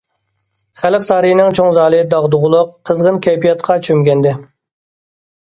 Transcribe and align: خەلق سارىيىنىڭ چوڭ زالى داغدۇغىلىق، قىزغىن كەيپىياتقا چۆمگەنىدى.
خەلق 0.79 1.03
سارىيىنىڭ 1.07 1.57
چوڭ 1.59 1.69
زالى 1.75 1.99
داغدۇغىلىق، 2.15 2.73
قىزغىن 2.91 3.21
كەيپىياتقا 3.27 3.79
چۆمگەنىدى. 3.91 4.35